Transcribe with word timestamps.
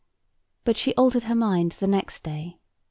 But 0.63 0.77
she 0.77 0.95
altered 0.95 1.25
her 1.25 1.35
mind 1.35 1.73
the 1.73 1.85
next 1.85 2.23
day. 2.23 2.57